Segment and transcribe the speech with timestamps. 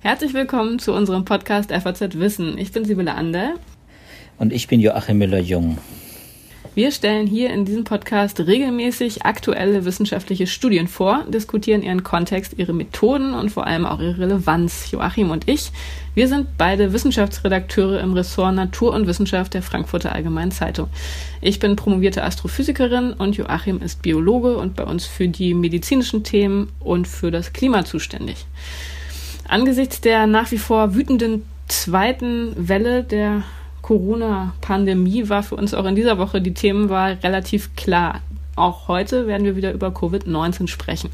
[0.00, 2.58] Herzlich willkommen zu unserem Podcast FAZ Wissen.
[2.58, 3.54] Ich bin Sibylle Ander.
[4.38, 5.78] Und ich bin Joachim Müller-Jung.
[6.80, 12.72] Wir stellen hier in diesem Podcast regelmäßig aktuelle wissenschaftliche Studien vor, diskutieren ihren Kontext, ihre
[12.72, 14.90] Methoden und vor allem auch ihre Relevanz.
[14.90, 15.72] Joachim und ich,
[16.14, 20.88] wir sind beide Wissenschaftsredakteure im Ressort Natur und Wissenschaft der Frankfurter Allgemeinen Zeitung.
[21.42, 26.72] Ich bin promovierte Astrophysikerin und Joachim ist Biologe und bei uns für die medizinischen Themen
[26.80, 28.46] und für das Klima zuständig.
[29.46, 33.42] Angesichts der nach wie vor wütenden zweiten Welle der
[33.90, 38.20] Corona-Pandemie war für uns auch in dieser Woche die Themenwahl relativ klar.
[38.54, 41.10] Auch heute werden wir wieder über Covid-19 sprechen.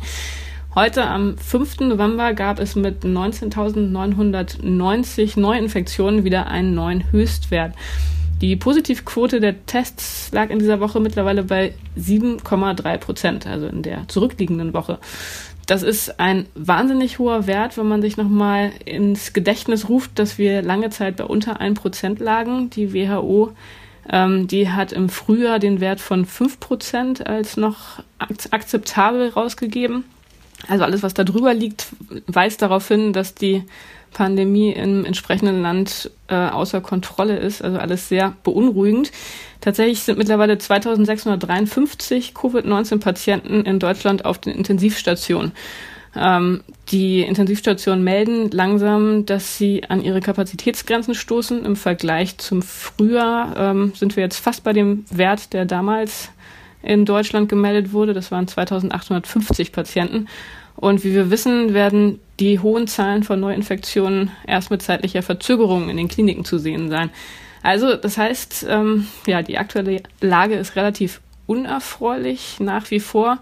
[0.75, 1.81] Heute am 5.
[1.81, 7.73] November gab es mit 19.990 Neuinfektionen wieder einen neuen Höchstwert.
[8.43, 14.07] Die Positivquote der Tests lag in dieser Woche mittlerweile bei 7,3 Prozent, also in der
[14.09, 14.99] zurückliegenden Woche.
[15.67, 20.63] Das ist ein wahnsinnig hoher Wert, wenn man sich nochmal ins Gedächtnis ruft, dass wir
[20.63, 22.71] lange Zeit bei unter 1% lagen.
[22.71, 23.53] Die WHO,
[24.09, 30.05] ähm, die hat im Frühjahr den Wert von 5% als noch akzeptabel rausgegeben.
[30.69, 31.89] Also alles, was da drüber liegt,
[32.29, 33.65] weist darauf hin, dass die
[34.17, 37.61] Pandemie im entsprechenden Land äh, außer Kontrolle ist.
[37.61, 39.13] Also alles sehr beunruhigend.
[39.61, 45.53] Tatsächlich sind mittlerweile 2653 Covid-19-Patienten in Deutschland auf den Intensivstationen.
[46.17, 51.67] Ähm, die Intensivstationen melden langsam, dass sie an ihre Kapazitätsgrenzen stoßen.
[51.67, 56.31] Im Vergleich zum Frühjahr ähm, sind wir jetzt fast bei dem Wert, der damals
[56.83, 58.15] in Deutschland gemeldet wurde.
[58.15, 60.27] Das waren 2850 Patienten.
[60.77, 65.97] Und wie wir wissen, werden die hohen Zahlen von Neuinfektionen erst mit zeitlicher Verzögerung in
[65.97, 67.11] den Kliniken zu sehen sein.
[67.63, 73.39] Also das heißt, ähm, ja, die aktuelle Lage ist relativ unerfreulich nach wie vor.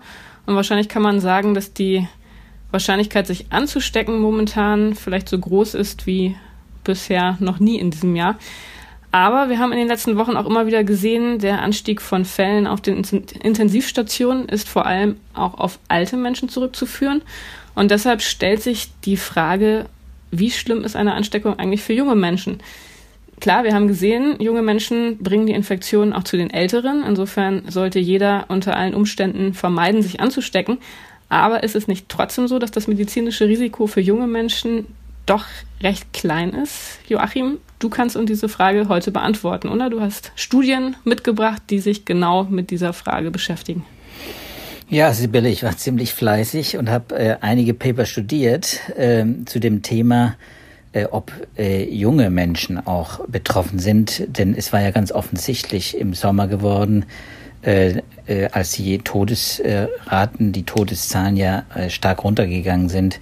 [0.46, 2.06] Und wahrscheinlich kann man sagen, dass die
[2.70, 6.36] Wahrscheinlichkeit, sich anzustecken, momentan vielleicht so groß ist wie
[6.82, 8.36] bisher noch nie in diesem Jahr.
[9.14, 12.66] Aber wir haben in den letzten Wochen auch immer wieder gesehen, der Anstieg von Fällen
[12.66, 17.22] auf den Intensivstationen ist vor allem auch auf alte Menschen zurückzuführen.
[17.76, 19.86] Und deshalb stellt sich die Frage,
[20.32, 22.58] wie schlimm ist eine Ansteckung eigentlich für junge Menschen?
[23.38, 27.04] Klar, wir haben gesehen, junge Menschen bringen die Infektion auch zu den Älteren.
[27.06, 30.78] Insofern sollte jeder unter allen Umständen vermeiden, sich anzustecken.
[31.28, 34.86] Aber ist es nicht trotzdem so, dass das medizinische Risiko für junge Menschen
[35.26, 35.44] doch
[35.82, 36.98] recht klein ist.
[37.08, 39.90] Joachim, du kannst uns diese Frage heute beantworten, oder?
[39.90, 43.84] Du hast Studien mitgebracht, die sich genau mit dieser Frage beschäftigen.
[44.88, 49.82] Ja, Sibylle, ich war ziemlich fleißig und habe äh, einige Paper studiert äh, zu dem
[49.82, 50.36] Thema,
[50.92, 54.24] äh, ob äh, junge Menschen auch betroffen sind.
[54.38, 57.06] Denn es war ja ganz offensichtlich im Sommer geworden,
[57.62, 63.20] äh, äh, als die Todesraten, die Todeszahlen ja stark runtergegangen sind,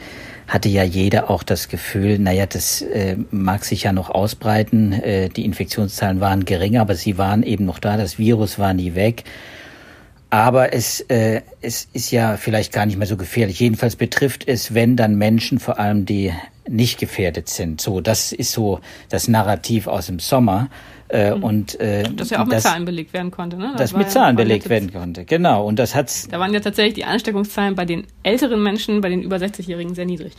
[0.49, 4.93] hatte ja jeder auch das Gefühl, naja, das äh, mag sich ja noch ausbreiten.
[4.93, 7.97] Äh, die Infektionszahlen waren geringer, aber sie waren eben noch da.
[7.97, 9.25] Das Virus war nie weg.
[10.31, 13.61] Aber es, äh, es ist ja vielleicht gar nicht mehr so gefährlich.
[13.61, 16.33] Jedenfalls betrifft es, wenn dann Menschen, vor allem die
[16.69, 17.81] nicht gefährdet sind.
[17.81, 20.71] So, das ist so das Narrativ aus dem Sommer.
[21.13, 21.45] Äh, mhm.
[21.45, 23.73] und, äh, das ja auch mit das, Zahlen belegt werden konnte, ne?
[23.73, 25.67] Das, das mit Zahlen ja, belegt werden konnte, genau.
[25.67, 26.27] Und das hat's.
[26.29, 30.07] Da waren ja tatsächlich die Ansteckungszahlen bei den älteren Menschen, bei den über 60-Jährigen sehr
[30.07, 30.33] niedrig.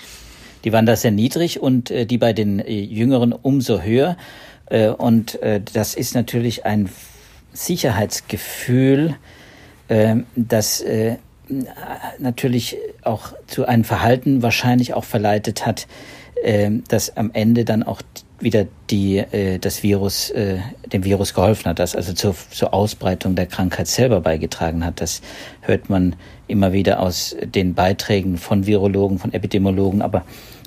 [0.63, 4.17] Die waren da sehr niedrig und äh, die bei den äh, Jüngeren umso höher.
[4.65, 6.89] Äh, und äh, das ist natürlich ein
[7.53, 9.15] Sicherheitsgefühl,
[9.89, 11.17] äh, das äh,
[12.17, 15.87] natürlich auch zu einem Verhalten wahrscheinlich auch verleitet hat,
[16.41, 18.01] äh, das am Ende dann auch
[18.43, 23.35] wieder die, äh, das Virus, äh, dem Virus geholfen hat, das also zur, zur Ausbreitung
[23.35, 25.01] der Krankheit selber beigetragen hat.
[25.01, 25.21] Das
[25.61, 26.15] hört man
[26.47, 30.23] immer wieder aus den Beiträgen von Virologen, von Epidemiologen, aber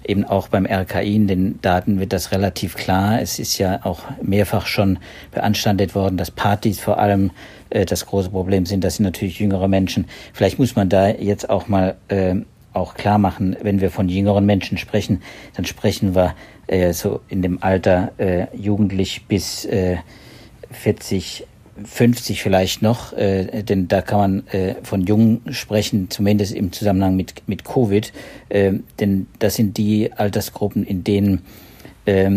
[0.06, 3.20] eben auch beim RKI in den Daten wird das relativ klar.
[3.20, 4.98] Es ist ja auch mehrfach schon
[5.32, 7.30] beanstandet worden, dass Partys vor allem
[7.70, 8.84] äh, das große Problem sind.
[8.84, 10.06] Das sind natürlich jüngere Menschen.
[10.32, 12.36] Vielleicht muss man da jetzt auch mal äh,
[12.76, 15.22] auch klar machen, wenn wir von jüngeren Menschen sprechen,
[15.54, 16.34] dann sprechen wir
[16.66, 19.96] äh, so in dem Alter äh, jugendlich bis äh,
[20.70, 21.46] 40,
[21.84, 27.16] 50 vielleicht noch, äh, denn da kann man äh, von Jungen sprechen, zumindest im Zusammenhang
[27.16, 28.12] mit, mit Covid,
[28.48, 31.42] äh, denn das sind die Altersgruppen, in denen
[32.04, 32.30] äh,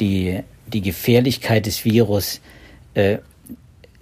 [0.00, 0.40] die,
[0.72, 2.40] die Gefährlichkeit des Virus
[2.94, 3.18] äh,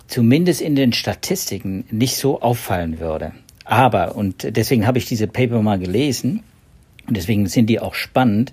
[0.06, 3.32] zumindest in den Statistiken nicht so auffallen würde.
[3.64, 6.42] Aber, und deswegen habe ich diese Paper mal gelesen,
[7.06, 8.52] und deswegen sind die auch spannend,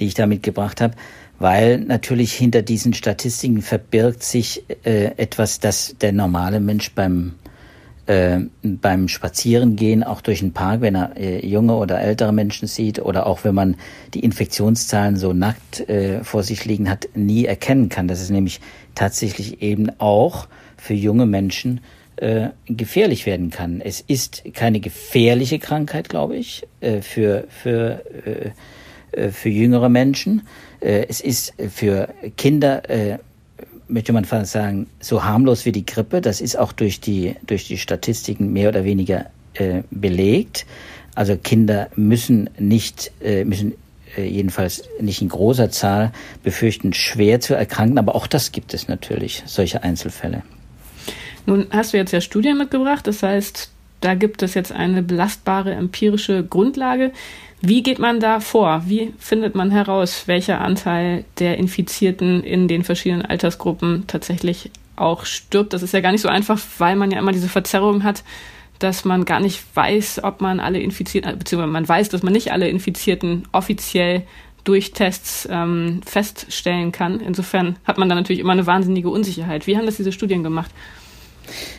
[0.00, 0.94] die ich da mitgebracht habe,
[1.38, 7.34] weil natürlich hinter diesen Statistiken verbirgt sich äh, etwas, das der normale Mensch beim
[8.06, 13.00] äh, beim Spazierengehen auch durch den Park, wenn er äh, junge oder ältere Menschen sieht
[13.00, 13.76] oder auch wenn man
[14.14, 18.06] die Infektionszahlen so nackt äh, vor sich liegen hat, nie erkennen kann.
[18.06, 18.60] Das ist nämlich
[18.94, 21.80] tatsächlich eben auch für junge Menschen
[22.16, 23.82] äh, gefährlich werden kann.
[23.82, 30.46] Es ist keine gefährliche Krankheit, glaube ich, äh, für, für, äh, äh für jüngere Menschen.
[30.80, 32.82] Äh, es ist für Kinder
[33.88, 36.20] möchte man fast sagen, so harmlos wie die Grippe.
[36.20, 39.26] Das ist auch durch die, durch die Statistiken mehr oder weniger
[39.90, 40.66] belegt.
[41.14, 43.12] Also Kinder müssen nicht,
[43.44, 43.74] müssen
[44.16, 46.10] jedenfalls nicht in großer Zahl
[46.42, 47.98] befürchten, schwer zu erkranken.
[47.98, 50.42] Aber auch das gibt es natürlich, solche Einzelfälle.
[51.46, 53.06] Nun hast du jetzt ja Studien mitgebracht.
[53.06, 53.70] Das heißt,
[54.00, 57.12] da gibt es jetzt eine belastbare empirische Grundlage.
[57.62, 58.82] Wie geht man da vor?
[58.86, 65.72] Wie findet man heraus, welcher Anteil der Infizierten in den verschiedenen Altersgruppen tatsächlich auch stirbt?
[65.72, 68.22] Das ist ja gar nicht so einfach, weil man ja immer diese Verzerrung hat,
[68.78, 72.34] dass man gar nicht weiß, ob man alle Infizierten, äh, beziehungsweise man weiß, dass man
[72.34, 74.22] nicht alle Infizierten offiziell
[74.64, 77.20] durch Tests ähm, feststellen kann.
[77.20, 79.66] Insofern hat man da natürlich immer eine wahnsinnige Unsicherheit.
[79.66, 80.70] Wie haben das diese Studien gemacht?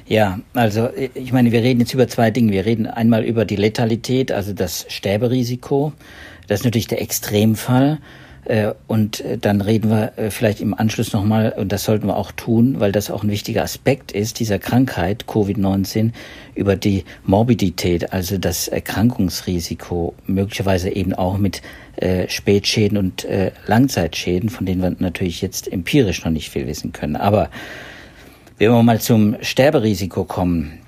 [0.08, 2.52] Ja, also ich meine, wir reden jetzt über zwei Dinge.
[2.52, 5.94] Wir reden einmal über die Letalität, also das Sterberisiko.
[6.48, 8.00] Das ist natürlich der Extremfall.
[8.48, 12.16] Äh, und äh, dann reden wir äh, vielleicht im Anschluss nochmal, und das sollten wir
[12.16, 16.12] auch tun, weil das auch ein wichtiger Aspekt ist, dieser Krankheit Covid-19,
[16.56, 21.62] über die Morbidität, also das Erkrankungsrisiko, möglicherweise eben auch mit
[22.28, 23.28] Spätschäden und
[23.66, 27.16] Langzeitschäden, von denen wir natürlich jetzt empirisch noch nicht viel wissen können.
[27.16, 27.50] Aber
[28.58, 30.80] wenn wir mal zum Sterberisiko kommen,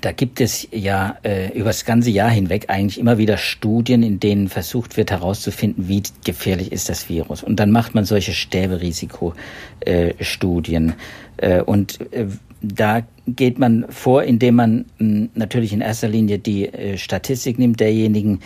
[0.00, 4.20] da gibt es ja äh, über das ganze Jahr hinweg eigentlich immer wieder Studien, in
[4.20, 7.42] denen versucht wird herauszufinden, wie gefährlich ist das Virus.
[7.42, 10.94] Und dann macht man solche Sterberisiko-Studien.
[11.38, 12.26] Äh, äh, und äh,
[12.60, 17.80] da geht man vor, indem man mh, natürlich in erster Linie die äh, Statistik nimmt
[17.80, 18.40] derjenigen,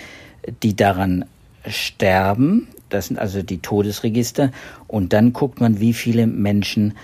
[0.62, 1.24] die daran
[1.66, 2.68] sterben.
[2.90, 4.52] Das sind also die Todesregister.
[4.86, 6.94] Und dann guckt man, wie viele Menschen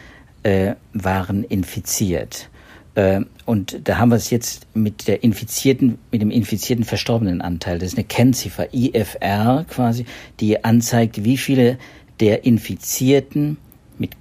[0.46, 2.48] äh, waren infiziert.
[2.94, 7.80] Äh, und da haben wir es jetzt mit der infizierten, mit dem infizierten verstorbenen Anteil.
[7.80, 10.06] Das ist eine Kennziffer, IFR quasi,
[10.38, 11.78] die anzeigt, wie viele
[12.20, 13.56] der infizierten
[13.98, 14.12] mit,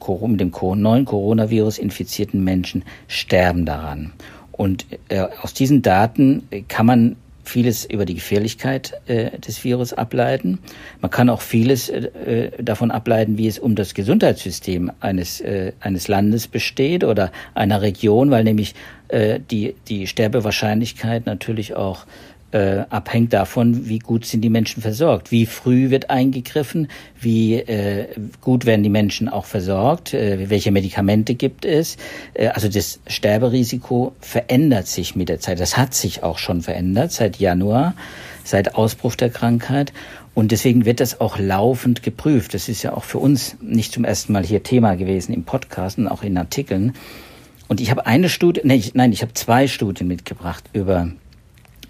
[0.00, 4.14] dem neuen Coronavirus infizierten Menschen sterben daran.
[4.52, 7.16] Und äh, aus diesen Daten kann man
[7.48, 10.58] vieles über die Gefährlichkeit äh, des Virus ableiten.
[11.00, 15.72] Man kann auch vieles äh, äh, davon ableiten, wie es um das Gesundheitssystem eines, äh,
[15.80, 18.74] eines Landes besteht oder einer Region, weil nämlich
[19.08, 22.06] äh, die, die Sterbewahrscheinlichkeit natürlich auch
[22.52, 26.88] äh, abhängt davon, wie gut sind die Menschen versorgt, wie früh wird eingegriffen,
[27.20, 28.06] wie äh,
[28.40, 31.96] gut werden die Menschen auch versorgt, äh, welche Medikamente gibt es.
[32.34, 35.60] Äh, also das Sterberisiko verändert sich mit der Zeit.
[35.60, 37.94] Das hat sich auch schon verändert seit Januar,
[38.44, 39.92] seit Ausbruch der Krankheit.
[40.34, 42.54] Und deswegen wird das auch laufend geprüft.
[42.54, 45.98] Das ist ja auch für uns nicht zum ersten Mal hier Thema gewesen im Podcast
[45.98, 46.92] und auch in Artikeln.
[47.68, 51.10] Und ich habe eine Studie, nee, ich, nein, ich habe zwei Studien mitgebracht über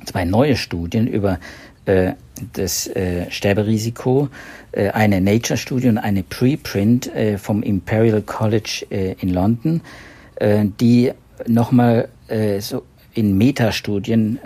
[0.06, 1.38] zwei neue Studien über
[1.84, 2.12] äh,
[2.52, 4.28] das äh, Sterberisiko,
[4.72, 9.80] äh, eine Nature-Studie und eine Preprint äh, vom Imperial College äh, in London,
[10.36, 11.12] äh, die
[11.46, 12.08] nochmal
[12.58, 12.82] so
[13.12, 14.40] in Metastudien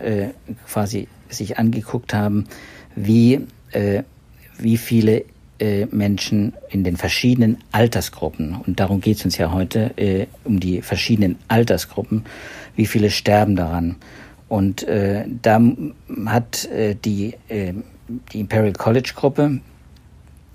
[0.66, 2.46] quasi sich angeguckt haben,
[2.96, 3.40] wie,
[4.58, 5.24] wie viele
[5.92, 11.38] Menschen in den verschiedenen Altersgruppen, und darum geht es uns ja heute, um die verschiedenen
[11.46, 12.24] Altersgruppen,
[12.74, 13.94] wie viele sterben daran.
[14.50, 15.62] Und äh, da
[16.26, 17.72] hat äh, die, äh,
[18.32, 19.60] die Imperial College Gruppe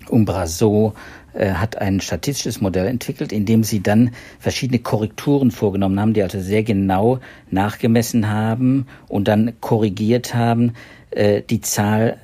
[0.10, 0.94] Umbraso
[1.34, 6.24] äh, hat ein statistisches Modell entwickelt, in dem sie dann verschiedene Korrekturen vorgenommen haben, die
[6.24, 10.74] also sehr genau nachgemessen haben und dann korrigiert haben
[11.12, 12.18] äh, die Zahl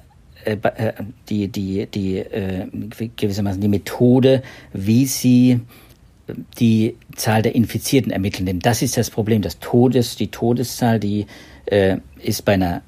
[0.43, 0.93] äh, äh
[1.29, 2.67] die die die äh,
[3.15, 5.61] gewissermaßen die Methode, wie sie
[6.59, 8.45] die Zahl der Infizierten ermitteln.
[8.45, 11.27] Denn das ist das Problem, das Todes, die Todeszahl, die
[11.71, 12.81] äh, ist bei einer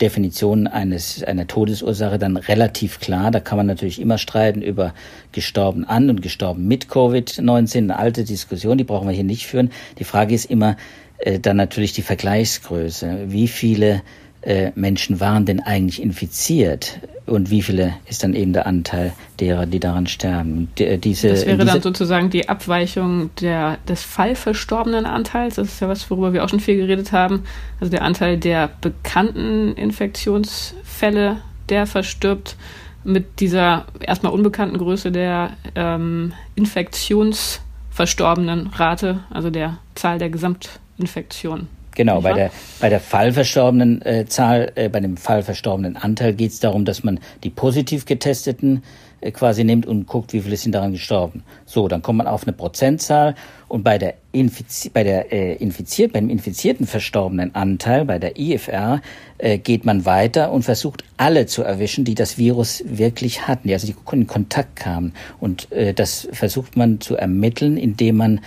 [0.00, 3.30] Definition eines einer Todesursache dann relativ klar.
[3.30, 4.94] Da kann man natürlich immer streiten über
[5.32, 7.78] gestorben an und gestorben mit Covid-19.
[7.78, 9.70] Eine alte Diskussion, die brauchen wir hier nicht führen.
[9.98, 10.76] Die Frage ist immer
[11.18, 13.26] äh, dann natürlich die Vergleichsgröße.
[13.26, 14.02] Wie viele
[14.42, 19.66] äh, Menschen waren denn eigentlich infiziert und wie viele ist dann eben der Anteil derer,
[19.66, 20.68] die daran sterben?
[20.78, 25.54] Die, äh, diese, das wäre diese dann sozusagen die Abweichung der, des fallverstorbenen Anteils.
[25.54, 27.44] Das ist ja was, worüber wir auch schon viel geredet haben.
[27.80, 31.36] Also der Anteil der bekannten Infektionsfälle,
[31.68, 32.56] der verstirbt
[33.04, 41.68] mit dieser erstmal unbekannten Größe der ähm, Infektionsverstorbenen Rate, also der Zahl der Gesamtinfektionen.
[41.94, 46.60] Genau, bei der, bei der Fallverstorbenen äh, Zahl, äh, bei dem Fallverstorbenen Anteil geht es
[46.60, 48.82] darum, dass man die positiv getesteten
[49.20, 51.42] äh, quasi nimmt und guckt, wie viele sind daran gestorben.
[51.66, 53.34] So, dann kommt man auf eine Prozentzahl
[53.68, 59.02] und bei der, Infiz bei der äh, infiziert, beim infizierten verstorbenen Anteil, bei der IFR,
[59.38, 63.74] äh, geht man weiter und versucht alle zu erwischen, die das Virus wirklich hatten, die
[63.74, 65.12] also die in Kontakt kamen.
[65.40, 68.40] Und äh, das versucht man zu ermitteln, indem man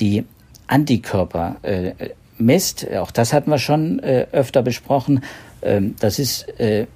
[0.00, 0.24] die
[0.68, 1.92] Antikörper äh,
[2.38, 2.90] misst.
[2.92, 5.22] Auch das hatten wir schon äh, öfter besprochen.
[5.62, 6.86] Ähm, das ist äh,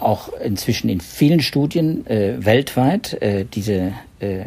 [0.00, 3.20] auch inzwischen in vielen Studien äh, weltweit.
[3.20, 4.44] Äh, diese äh,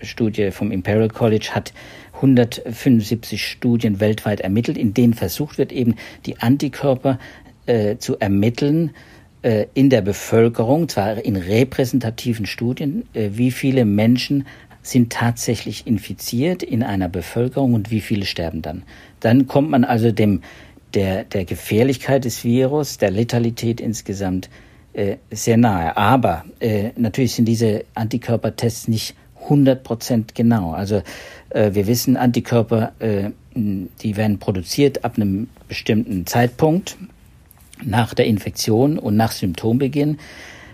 [0.00, 1.72] Studie vom Imperial College hat
[2.14, 5.96] 175 Studien weltweit ermittelt, in denen versucht wird, eben
[6.26, 7.18] die Antikörper
[7.66, 8.90] äh, zu ermitteln
[9.74, 14.46] in der Bevölkerung, zwar in repräsentativen Studien, wie viele Menschen
[14.82, 18.82] sind tatsächlich infiziert in einer Bevölkerung und wie viele sterben dann.
[19.20, 20.42] Dann kommt man also dem
[20.94, 24.50] der, der Gefährlichkeit des Virus, der Letalität insgesamt
[24.92, 25.96] äh, sehr nahe.
[25.96, 30.72] Aber äh, natürlich sind diese Antikörpertests nicht 100 Prozent genau.
[30.72, 31.02] Also
[31.50, 36.96] äh, wir wissen, Antikörper, äh, die werden produziert ab einem bestimmten Zeitpunkt
[37.84, 40.18] nach der Infektion und nach Symptombeginn.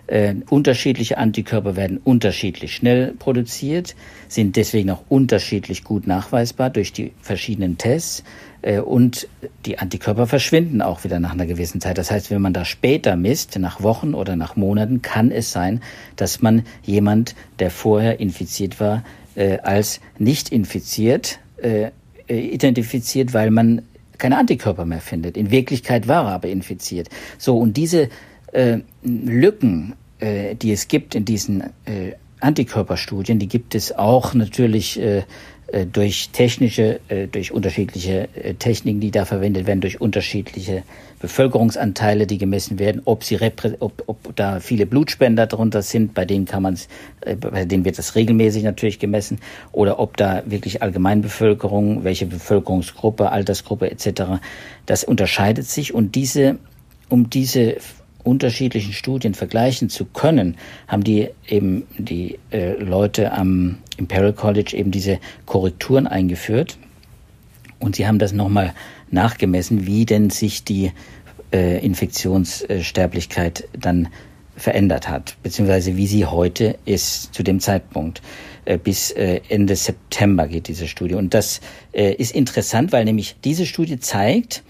[0.09, 3.95] Äh, unterschiedliche Antikörper werden unterschiedlich schnell produziert,
[4.27, 8.25] sind deswegen auch unterschiedlich gut nachweisbar durch die verschiedenen Tests.
[8.63, 9.29] Äh, und
[9.65, 11.99] die Antikörper verschwinden auch wieder nach einer gewissen Zeit.
[11.99, 15.81] Das heißt, wenn man da später misst, nach Wochen oder nach Monaten, kann es sein,
[16.17, 19.05] dass man jemand, der vorher infiziert war,
[19.37, 21.91] äh, als nicht infiziert äh,
[22.29, 23.83] identifiziert, weil man
[24.19, 25.37] keine Antikörper mehr findet.
[25.37, 27.09] In Wirklichkeit war er aber infiziert.
[27.39, 28.09] So, und diese
[28.53, 35.01] äh, Lücken, äh, die es gibt in diesen äh, Antikörperstudien, die gibt es auch natürlich
[35.01, 35.25] äh,
[35.67, 40.85] äh durch technische, äh, durch unterschiedliche äh, Techniken, die da verwendet werden, durch unterschiedliche
[41.21, 43.39] Bevölkerungsanteile, die gemessen werden, ob sie
[43.81, 46.89] ob, ob da viele Blutspender drunter sind, bei denen kann man es,
[47.41, 49.41] bei denen wird das regelmäßig natürlich gemessen,
[49.73, 54.41] oder ob da wirklich Allgemeinbevölkerung, welche Bevölkerungsgruppe, Altersgruppe etc.
[54.87, 56.59] Das unterscheidet sich und diese
[57.09, 57.77] um diese
[58.25, 60.57] unterschiedlichen Studien vergleichen zu können,
[60.87, 66.79] haben die eben die äh, Leute am Imperial College eben diese Korrekturen eingeführt
[67.79, 68.75] und sie haben das nochmal
[69.11, 70.93] nachgemessen, wie denn sich die
[71.53, 74.09] äh, Infektionssterblichkeit dann
[74.57, 78.21] verändert hat, beziehungsweise wie sie heute ist zu dem Zeitpunkt.
[78.65, 81.15] Äh, bis äh, Ende September geht diese Studie.
[81.15, 81.61] Und das
[81.93, 84.63] äh, ist interessant, weil nämlich diese Studie zeigt,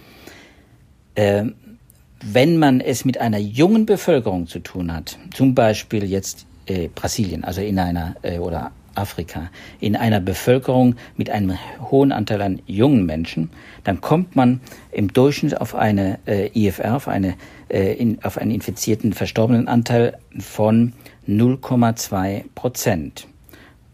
[2.21, 7.45] wenn man es mit einer jungen Bevölkerung zu tun hat, zum Beispiel jetzt äh, Brasilien,
[7.45, 11.57] also in einer äh, oder Afrika, in einer Bevölkerung mit einem
[11.91, 13.51] hohen Anteil an jungen Menschen,
[13.85, 14.61] dann kommt man
[14.91, 17.35] im Durchschnitt auf eine äh, IFR, auf, eine,
[17.69, 20.93] äh, in, auf einen infizierten verstorbenen Anteil von
[21.29, 23.29] 0,2 Prozent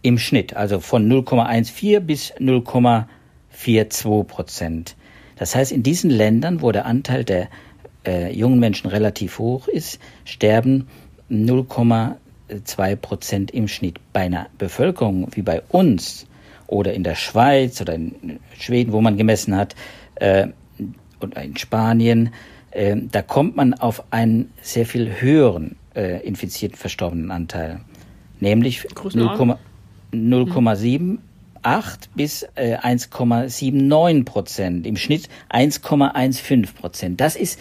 [0.03, 4.97] im Schnitt, also von 0,14 bis 0,42 Prozent.
[5.37, 7.49] Das heißt, in diesen Ländern, wo der Anteil der
[8.07, 10.89] äh, jungen Menschen relativ hoch ist, sterben
[11.31, 13.99] 0,2 Prozent im Schnitt.
[14.13, 16.27] Bei einer Bevölkerung wie bei uns
[16.67, 19.75] oder in der Schweiz oder in Schweden, wo man gemessen hat,
[20.17, 20.49] äh,
[21.21, 22.31] oder in Spanien,
[22.71, 27.81] äh, da kommt man auf einen sehr viel höheren äh, infizierten verstorbenen Anteil,
[28.41, 31.19] nämlich 0,7
[31.65, 37.21] 8 bis äh, 1,79 Prozent, im Schnitt 1,15 Prozent.
[37.21, 37.59] Das ist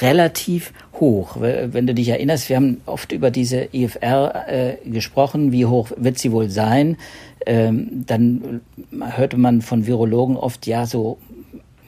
[0.00, 1.36] relativ hoch.
[1.40, 6.18] Wenn du dich erinnerst, wir haben oft über diese IFR äh, gesprochen, wie hoch wird
[6.18, 6.96] sie wohl sein.
[7.46, 8.60] Ähm, dann
[9.16, 11.18] hörte man von Virologen oft, ja, so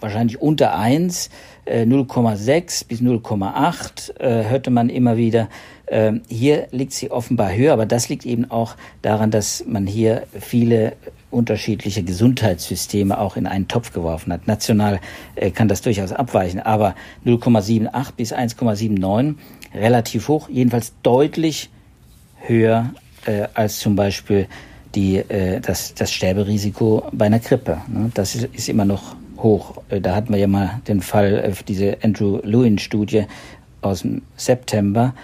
[0.00, 1.30] wahrscheinlich unter 1,
[1.64, 5.48] äh, 0,6 bis 0,8 äh, hörte man immer wieder.
[5.86, 10.24] Ähm, hier liegt sie offenbar höher, aber das liegt eben auch daran, dass man hier
[10.40, 10.94] viele
[11.32, 14.46] unterschiedliche Gesundheitssysteme auch in einen Topf geworfen hat.
[14.46, 15.00] National
[15.34, 19.34] äh, kann das durchaus abweichen, aber 0,78 bis 1,79
[19.74, 21.70] relativ hoch, jedenfalls deutlich
[22.40, 22.90] höher
[23.26, 24.46] äh, als zum Beispiel
[24.94, 27.78] die, äh, das, das Sterberisiko bei einer Grippe.
[27.88, 28.10] Ne?
[28.14, 29.82] Das ist, ist immer noch hoch.
[29.88, 33.24] Äh, da hatten wir ja mal den Fall, äh, diese Andrew Lewin-Studie
[33.80, 35.14] aus dem September,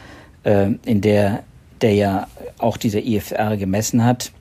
[0.45, 1.45] in der
[1.81, 2.27] der ja
[2.59, 4.33] auch diese IFR gemessen hat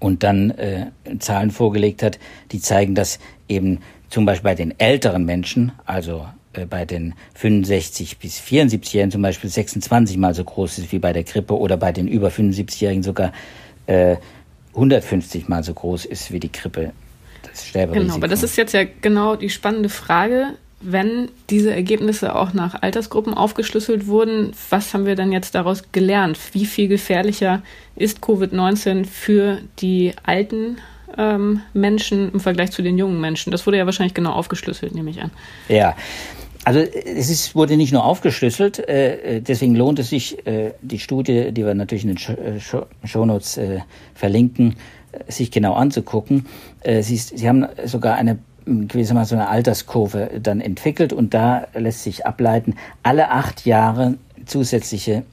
[0.00, 0.86] und dann äh,
[1.18, 2.18] Zahlen vorgelegt hat,
[2.52, 8.18] die zeigen, dass eben zum Beispiel bei den älteren Menschen, also äh, bei den 65
[8.18, 11.92] bis 74-Jährigen zum Beispiel 26 mal so groß ist wie bei der Grippe oder bei
[11.92, 13.32] den über 75-Jährigen sogar
[13.86, 14.16] äh,
[14.74, 16.92] 150 mal so groß ist wie die Grippe.
[17.42, 18.04] Das Sterberisiko.
[18.04, 20.54] Genau, aber das ist jetzt ja genau die spannende Frage.
[20.80, 26.38] Wenn diese Ergebnisse auch nach Altersgruppen aufgeschlüsselt wurden, was haben wir dann jetzt daraus gelernt?
[26.52, 27.62] Wie viel gefährlicher
[27.96, 30.78] ist Covid-19 für die alten
[31.16, 33.50] ähm, Menschen im Vergleich zu den jungen Menschen?
[33.50, 35.32] Das wurde ja wahrscheinlich genau aufgeschlüsselt, nehme ich an.
[35.68, 35.96] Ja,
[36.64, 41.50] also es ist, wurde nicht nur aufgeschlüsselt, äh, deswegen lohnt es sich, äh, die Studie,
[41.50, 43.80] die wir natürlich in den Show, Shownotes äh,
[44.14, 44.76] verlinken,
[45.12, 46.46] äh, sich genau anzugucken.
[46.80, 48.38] Äh, sie, ist, sie haben sogar eine
[48.88, 54.14] gewissermaßen so eine Alterskurve dann entwickelt und da lässt sich ableiten, alle acht Jahre
[54.46, 55.24] zusätzliche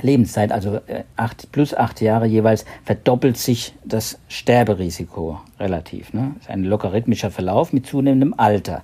[0.00, 6.12] Lebenszeit, also äh, acht, plus acht Jahre jeweils, verdoppelt sich das Sterberisiko relativ.
[6.12, 6.32] Ne?
[6.34, 8.82] Das ist ein logarithmischer Verlauf mit zunehmendem Alter.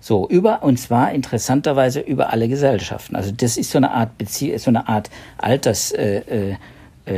[0.00, 3.14] So, über, und zwar interessanterweise über alle Gesellschaften.
[3.14, 6.56] Also das ist so eine Art Bezie so eine Art Alters, äh, äh,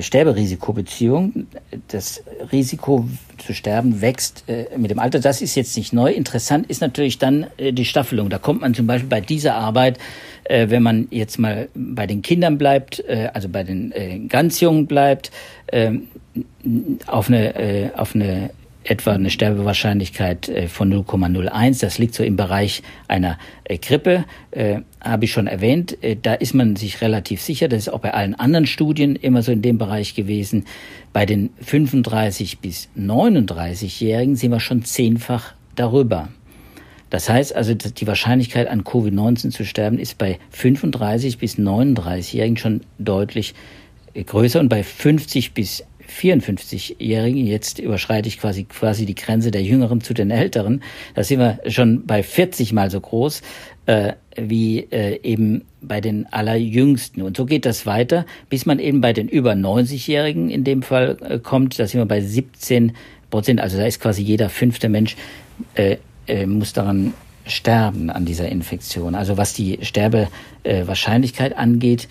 [0.00, 1.46] Sterberisikobeziehung.
[1.88, 2.22] Das
[2.52, 3.06] Risiko
[3.38, 5.20] zu sterben wächst äh, mit dem Alter.
[5.20, 6.10] Das ist jetzt nicht neu.
[6.10, 8.30] Interessant ist natürlich dann äh, die Staffelung.
[8.30, 9.98] Da kommt man zum Beispiel bei dieser Arbeit,
[10.44, 14.60] äh, wenn man jetzt mal bei den Kindern bleibt, äh, also bei den äh, ganz
[14.60, 15.30] Jungen bleibt,
[15.66, 15.92] äh,
[17.06, 18.50] auf eine, äh, auf eine
[18.84, 21.80] etwa eine Sterbewahrscheinlichkeit äh, von 0,01.
[21.80, 26.02] Das liegt so im Bereich einer äh, Grippe, äh, habe ich schon erwähnt.
[26.02, 27.68] Äh, da ist man sich relativ sicher.
[27.68, 30.66] Das ist auch bei allen anderen Studien immer so in dem Bereich gewesen.
[31.12, 36.28] Bei den 35 bis 39-Jährigen sind wir schon zehnfach darüber.
[37.10, 42.80] Das heißt also, die Wahrscheinlichkeit an Covid-19 zu sterben ist bei 35 bis 39-Jährigen schon
[42.98, 43.54] deutlich
[44.14, 50.00] größer und bei 50 bis 54-Jährigen, jetzt überschreite ich quasi, quasi die Grenze der Jüngeren
[50.00, 50.82] zu den Älteren,
[51.14, 53.42] da sind wir schon bei 40 mal so groß
[53.86, 57.22] äh, wie äh, eben bei den Allerjüngsten.
[57.22, 61.16] Und so geht das weiter, bis man eben bei den über 90-Jährigen in dem Fall
[61.20, 62.92] äh, kommt, da sind wir bei 17
[63.30, 65.16] Prozent, also da ist quasi jeder fünfte Mensch
[65.74, 65.96] äh,
[66.26, 67.14] äh, muss daran
[67.46, 69.14] sterben an dieser Infektion.
[69.14, 72.08] Also was die Sterbewahrscheinlichkeit äh, angeht,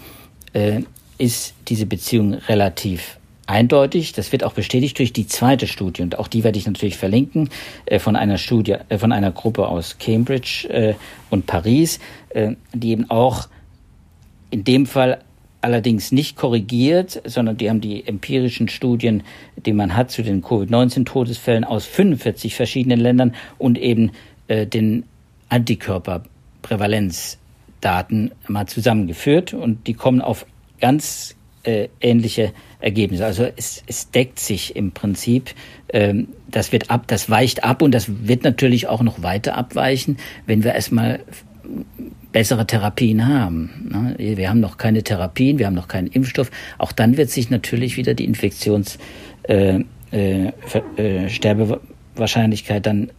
[0.54, 0.82] äh,
[1.18, 4.14] ist diese Beziehung relativ eindeutig.
[4.14, 7.50] Das wird auch bestätigt durch die zweite Studie und auch die werde ich natürlich verlinken
[7.86, 10.96] äh, von einer Studie, äh, von einer Gruppe aus Cambridge äh,
[11.30, 12.00] und Paris,
[12.74, 13.48] die eben auch
[14.50, 15.20] in dem Fall
[15.62, 19.22] allerdings nicht korrigiert, sondern die haben die empirischen Studien,
[19.56, 24.14] die man hat zu den Covid-19-Todesfällen aus 45 verschiedenen Ländern und eben
[24.48, 25.04] den
[25.50, 30.48] Antikörperprävalenzdaten mal zusammengeführt und die kommen auf
[30.82, 33.26] ganz äh, ähnliche Ergebnisse.
[33.26, 35.52] Also es, es deckt sich im Prinzip.
[35.90, 40.18] Ähm, das wird ab, das weicht ab und das wird natürlich auch noch weiter abweichen,
[40.46, 41.22] wenn wir erstmal
[42.32, 44.16] bessere Therapien haben.
[44.18, 44.38] Ne?
[44.38, 46.52] Wir haben noch keine Therapien, wir haben noch keinen Impfstoff.
[46.78, 48.98] Auch dann wird sich natürlich wieder die Infektions
[49.44, 50.52] äh, äh,
[50.98, 53.12] äh, Sterbewahrscheinlichkeit dann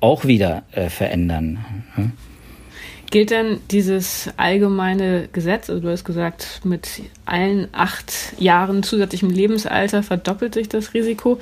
[0.00, 1.64] auch wieder äh, verändern.
[1.94, 2.12] Hm?
[3.12, 10.02] Gilt denn dieses allgemeine Gesetz, also du hast gesagt, mit allen acht Jahren zusätzlichem Lebensalter
[10.02, 11.38] verdoppelt sich das Risiko.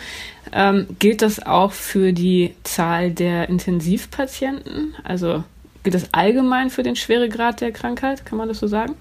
[0.52, 4.96] Ähm, gilt das auch für die Zahl der Intensivpatienten?
[5.04, 5.44] Also
[5.84, 8.26] gilt das allgemein für den Schweregrad der Krankheit?
[8.26, 8.96] Kann man das so sagen?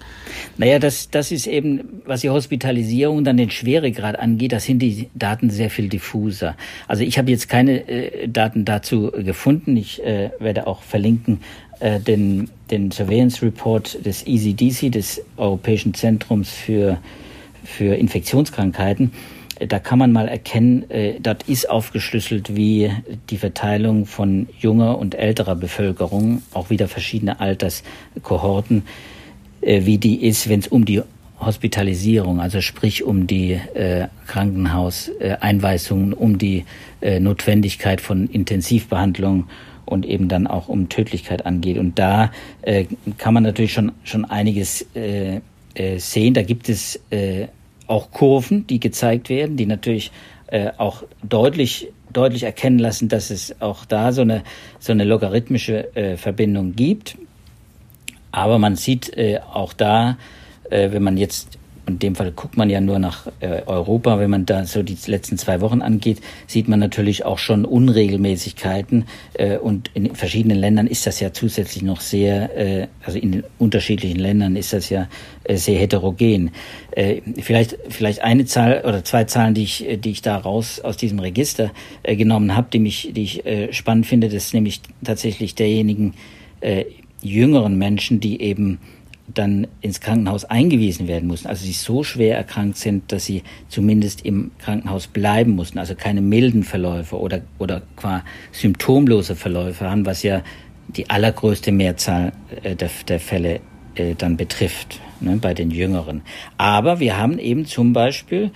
[0.58, 5.10] Naja, das, das ist eben, was die Hospitalisierung dann den Schweregrad angeht, das sind die
[5.16, 6.56] Daten sehr viel diffuser.
[6.88, 9.76] Also ich habe jetzt keine äh, Daten dazu gefunden.
[9.76, 11.40] Ich äh, werde auch verlinken
[11.80, 16.98] äh, den, den Surveillance Report des ECDC, des Europäischen Zentrums für,
[17.64, 19.12] für Infektionskrankheiten.
[19.60, 22.92] Äh, da kann man mal erkennen, äh, dort ist aufgeschlüsselt, wie
[23.30, 28.84] die Verteilung von junger und älterer Bevölkerung, auch wieder verschiedene Alterskohorten,
[29.62, 31.02] äh, wie die ist, wenn es um die
[31.40, 36.66] Hospitalisierung, also sprich um die äh, Krankenhauseinweisungen, um die
[37.02, 39.48] äh, Notwendigkeit von Intensivbehandlung
[39.90, 41.78] und eben dann auch um Tödlichkeit angeht.
[41.78, 42.86] Und da äh,
[43.18, 45.42] kann man natürlich schon, schon einiges äh,
[45.74, 46.34] äh, sehen.
[46.34, 47.48] Da gibt es äh,
[47.88, 50.12] auch Kurven, die gezeigt werden, die natürlich
[50.48, 54.44] äh, auch deutlich deutlich erkennen lassen, dass es auch da so eine
[54.80, 57.18] so eine logarithmische äh, Verbindung gibt.
[58.32, 60.18] Aber man sieht äh, auch da,
[60.70, 61.58] äh, wenn man jetzt
[61.90, 64.20] in dem Fall guckt man ja nur nach äh, Europa.
[64.20, 69.06] Wenn man da so die letzten zwei Wochen angeht, sieht man natürlich auch schon Unregelmäßigkeiten.
[69.34, 74.20] Äh, und in verschiedenen Ländern ist das ja zusätzlich noch sehr, äh, also in unterschiedlichen
[74.20, 75.08] Ländern ist das ja
[75.52, 76.52] sehr heterogen.
[77.42, 81.18] Vielleicht, vielleicht eine Zahl oder zwei Zahlen, die ich, die ich da raus aus diesem
[81.18, 81.72] Register
[82.04, 86.14] genommen habe, die mich, die ich spannend finde, das ist nämlich tatsächlich derjenigen
[87.22, 88.80] jüngeren Menschen, die eben
[89.34, 94.26] dann ins Krankenhaus eingewiesen werden mussten, also sie so schwer erkrankt sind, dass sie zumindest
[94.26, 100.24] im Krankenhaus bleiben mussten, also keine milden Verläufe oder, oder qua symptomlose Verläufe haben, was
[100.24, 100.42] ja
[100.88, 103.60] die allergrößte Mehrzahl äh, der, der Fälle
[103.96, 106.22] äh, dann betrifft, ne, bei den Jüngeren.
[106.58, 108.52] Aber wir haben eben zum Beispiel,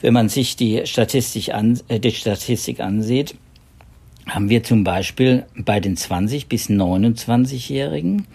[0.00, 3.34] wenn man sich die Statistik, an, äh, die Statistik ansieht,
[4.28, 8.26] haben wir zum Beispiel bei den 20 bis 29-Jährigen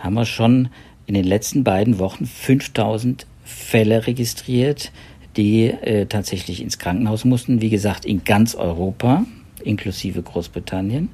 [0.00, 0.70] haben wir schon
[1.10, 4.92] in den letzten beiden Wochen 5000 Fälle registriert,
[5.36, 7.60] die äh, tatsächlich ins Krankenhaus mussten.
[7.60, 9.24] Wie gesagt, in ganz Europa,
[9.64, 11.08] inklusive Großbritannien.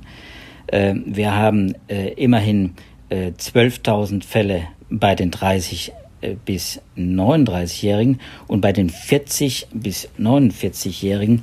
[0.66, 2.74] Äh, wir haben äh, immerhin
[3.08, 11.42] äh, 12.000 Fälle bei den 30 äh, bis 39-Jährigen und bei den 40 bis 49-Jährigen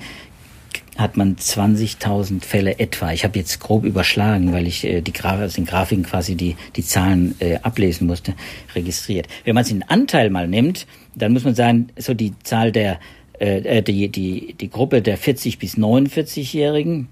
[0.97, 3.11] hat man 20.000 Fälle etwa.
[3.11, 6.55] Ich habe jetzt grob überschlagen, weil ich äh, die Graf aus den Grafiken quasi die,
[6.75, 8.35] die Zahlen äh, ablesen musste,
[8.75, 9.27] registriert.
[9.43, 12.99] Wenn man es in Anteil mal nimmt, dann muss man sagen, so die Zahl der,
[13.39, 17.07] äh, äh die, die, die Gruppe der 40 bis 49-Jährigen,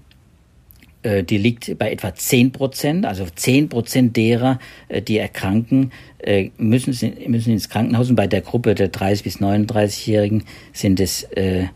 [1.02, 6.50] äh, die liegt bei etwa 10 Prozent, also 10 Prozent derer, äh, die erkranken, äh,
[6.56, 6.94] müssen,
[7.26, 11.66] müssen ins Krankenhaus und bei der Gruppe der 30 bis 39-Jährigen sind es äh,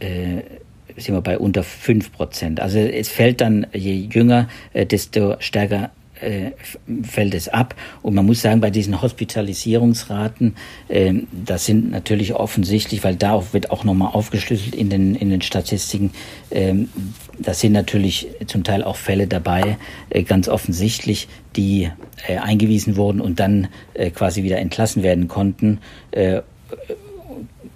[0.00, 0.42] äh,
[0.96, 2.60] sind wir bei unter fünf Prozent.
[2.60, 5.90] Also es fällt dann, je jünger, äh, desto stärker
[6.24, 6.52] äh,
[7.02, 7.74] fällt es ab.
[8.02, 10.54] Und man muss sagen, bei diesen Hospitalisierungsraten,
[10.88, 15.42] äh, das sind natürlich offensichtlich, weil da wird auch nochmal aufgeschlüsselt in den, in den
[15.42, 16.12] Statistiken,
[16.50, 16.74] äh,
[17.38, 19.76] das sind natürlich zum Teil auch Fälle dabei,
[20.26, 21.26] ganz offensichtlich,
[21.56, 21.90] die
[22.40, 23.66] eingewiesen wurden und dann
[24.14, 25.80] quasi wieder entlassen werden konnten,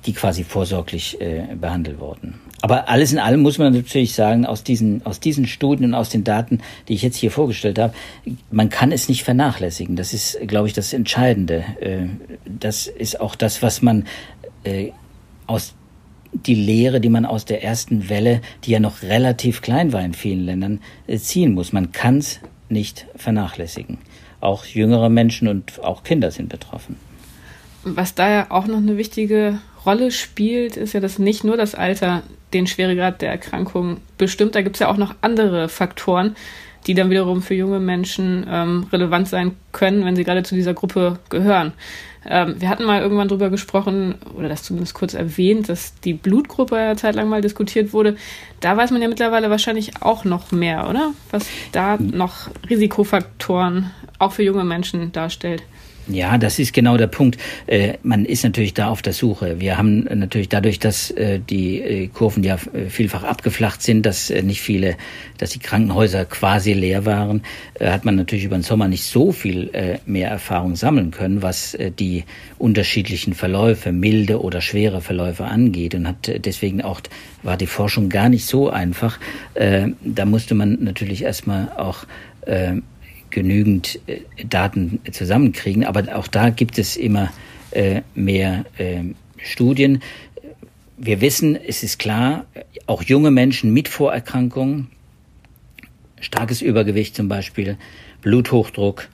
[0.07, 1.19] die quasi vorsorglich
[1.61, 2.35] behandelt wurden.
[2.61, 6.09] Aber alles in allem muss man natürlich sagen, aus diesen, aus diesen Studien und aus
[6.09, 7.95] den Daten, die ich jetzt hier vorgestellt habe,
[8.51, 9.95] man kann es nicht vernachlässigen.
[9.95, 11.65] Das ist, glaube ich, das Entscheidende.
[11.81, 12.07] Äh,
[12.45, 14.07] das ist auch das, was man
[14.65, 14.91] äh,
[15.47, 15.75] aus
[16.33, 20.15] die Lehre, die man aus der ersten Welle, die ja noch relativ klein war in
[20.15, 21.73] vielen Ländern, äh, ziehen muss.
[21.73, 23.99] Man kann es nicht vernachlässigen.
[24.41, 26.97] Auch jüngere Menschen und auch Kinder sind betroffen.
[27.85, 31.75] Was da ja auch noch eine wichtige Rolle spielt, ist ja, dass nicht nur das
[31.75, 34.55] Alter den Schweregrad der Erkrankung bestimmt.
[34.55, 36.37] Da gibt es ja auch noch andere Faktoren,
[36.87, 40.75] die dann wiederum für junge Menschen ähm, relevant sein können, wenn sie gerade zu dieser
[40.75, 41.73] Gruppe gehören.
[42.27, 46.77] Ähm, wir hatten mal irgendwann drüber gesprochen, oder das zumindest kurz erwähnt, dass die Blutgruppe
[46.77, 48.17] ja zeitlang mal diskutiert wurde.
[48.61, 51.13] Da weiß man ja mittlerweile wahrscheinlich auch noch mehr, oder?
[51.31, 55.63] Was da noch Risikofaktoren auch für junge Menschen darstellt.
[56.11, 57.39] Ja, das ist genau der Punkt.
[57.67, 59.61] Äh, man ist natürlich da auf der Suche.
[59.61, 62.57] Wir haben natürlich dadurch, dass äh, die äh, Kurven ja
[62.89, 64.97] vielfach abgeflacht sind, dass nicht viele,
[65.37, 67.43] dass die Krankenhäuser quasi leer waren,
[67.81, 69.71] hat man natürlich über den Sommer nicht so viel
[70.07, 72.25] mehr Erfahrung sammeln können, was die
[72.59, 77.01] unterschiedlichen Verläufe, milde oder schwere Verläufe angeht und hat deswegen auch
[77.43, 79.19] war die Forschung gar nicht so einfach.
[79.55, 82.05] Da musste man natürlich erstmal auch
[83.31, 85.85] genügend äh, Daten zusammenkriegen.
[85.85, 87.31] Aber auch da gibt es immer
[87.71, 89.03] äh, mehr äh,
[89.39, 90.03] Studien.
[90.97, 92.47] Wir wissen, es ist klar,
[92.87, 94.89] auch junge Menschen mit Vorerkrankungen,
[96.21, 97.77] starkes Übergewicht zum Beispiel,
[98.23, 99.09] Bluthochdruck,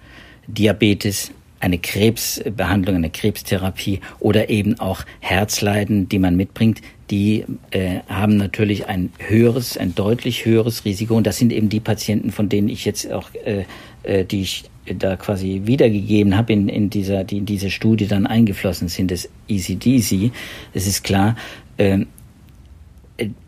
[0.46, 8.36] Diabetes, eine Krebsbehandlung, eine Krebstherapie oder eben auch Herzleiden, die man mitbringt, die äh, haben
[8.36, 11.16] natürlich ein höheres, ein deutlich höheres Risiko.
[11.16, 13.64] Und das sind eben die Patienten, von denen ich jetzt auch, äh,
[14.04, 14.64] äh, die ich
[14.98, 19.28] da quasi wiedergegeben habe, in, in dieser, die in diese Studie dann eingeflossen sind, das
[19.48, 20.30] ECDC.
[20.74, 21.36] Es ist klar,
[21.78, 22.04] äh,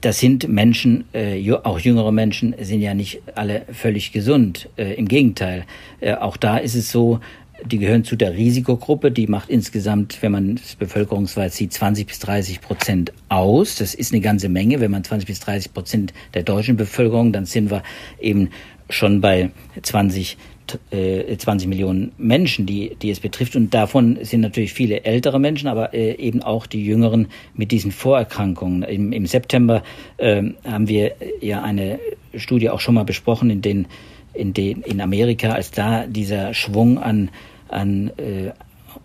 [0.01, 4.69] das sind Menschen, äh, auch jüngere Menschen sind ja nicht alle völlig gesund.
[4.77, 5.65] Äh, Im Gegenteil,
[6.01, 7.21] äh, auch da ist es so,
[7.65, 12.19] die gehören zu der Risikogruppe, die macht insgesamt, wenn man es bevölkerungsweit sieht, 20 bis
[12.21, 13.77] 30 Prozent aus.
[13.77, 14.81] Das ist eine ganze Menge.
[14.81, 17.83] Wenn man 20 bis 30 Prozent der deutschen Bevölkerung, dann sind wir
[18.21, 18.51] eben
[18.89, 19.51] schon bei
[19.83, 20.37] 20
[20.91, 23.57] äh, 20 Millionen Menschen, die, die es betrifft.
[23.57, 27.93] Und davon sind natürlich viele ältere Menschen, aber äh, eben auch die Jüngeren mit diesen
[27.93, 28.83] Vorerkrankungen.
[28.83, 29.83] Im, im September
[30.17, 31.99] äh, haben wir ja eine
[32.35, 33.87] Studie auch schon mal besprochen, in den
[34.37, 37.31] in, den, in Amerika, als da dieser Schwung an,
[37.69, 38.53] an äh,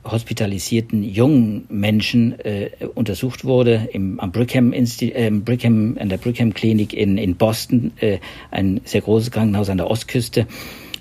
[0.03, 6.53] hospitalisierten jungen Menschen äh, untersucht wurde im am Brigham, Insti äh, Brigham an der Brigham
[6.53, 8.17] Klinik in in Boston äh,
[8.49, 10.47] ein sehr großes Krankenhaus an der Ostküste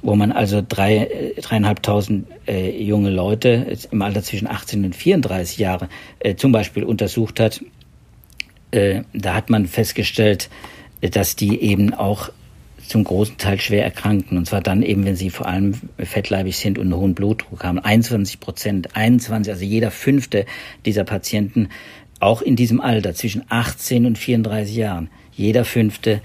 [0.02, 5.58] wo man also drei äh, dreieinhalbtausend äh, junge Leute im Alter zwischen 18 und 34
[5.58, 5.88] Jahre
[6.20, 7.62] äh, zum Beispiel untersucht hat.
[8.70, 10.48] Äh, da hat man festgestellt
[11.00, 12.30] dass die eben auch
[12.90, 14.36] zum großen Teil schwer erkranken.
[14.36, 17.78] Und zwar dann eben, wenn sie vor allem fettleibig sind und einen hohen Blutdruck haben.
[17.78, 20.44] 21 Prozent, 21, also jeder fünfte
[20.84, 21.68] dieser Patienten,
[22.18, 26.20] auch in diesem Alter, zwischen 18 und 34 Jahren, jeder fünfte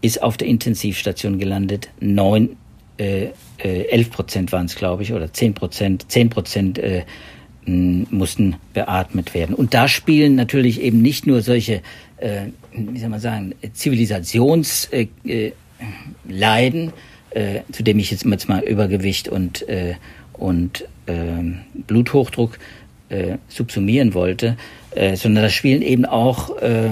[0.00, 1.90] ist auf der Intensivstation gelandet.
[2.00, 2.56] Neun,
[2.96, 3.28] äh,
[3.58, 7.04] äh, 11 Prozent waren es, glaube ich, oder 10 Prozent, 10 Prozent äh,
[7.66, 9.54] mussten beatmet werden.
[9.54, 11.82] Und da spielen natürlich eben nicht nur solche,
[12.16, 15.52] äh, wie soll man sagen, Zivilisationsleiden, äh,
[16.28, 16.92] Leiden,
[17.30, 19.94] äh, zu dem ich jetzt mal Übergewicht und, äh,
[20.32, 21.14] und äh,
[21.86, 22.58] Bluthochdruck
[23.12, 24.56] äh, subsumieren wollte,
[24.94, 26.90] äh, sondern da spielen eben auch äh,